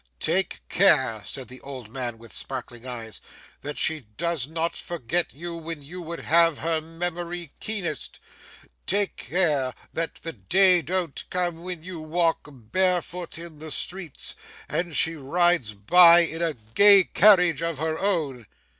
'Take 0.19 0.61
care,' 0.67 1.21
said 1.23 1.47
the 1.47 1.61
old 1.61 1.91
man 1.91 2.17
with 2.17 2.33
sparkling 2.33 2.87
eyes, 2.87 3.21
'that 3.61 3.77
she 3.77 3.99
does 3.99 4.47
not 4.47 4.75
forget 4.75 5.31
you 5.31 5.55
when 5.55 5.83
you 5.83 6.01
would 6.01 6.21
have 6.21 6.57
her 6.57 6.81
memory 6.81 7.53
keenest. 7.59 8.19
Take 8.87 9.15
care 9.15 9.75
that 9.93 10.15
the 10.23 10.33
day 10.33 10.81
don't 10.81 11.23
come 11.29 11.61
when 11.61 11.83
you 11.83 11.99
walk 11.99 12.47
barefoot 12.51 13.37
in 13.37 13.59
the 13.59 13.69
streets, 13.69 14.33
and 14.67 14.97
she 14.97 15.13
rides 15.15 15.73
by 15.73 16.21
in 16.21 16.41
a 16.41 16.55
gay 16.73 17.03
carriage 17.03 17.61
of 17.61 17.77
her 17.77 17.99
own. 17.99 18.47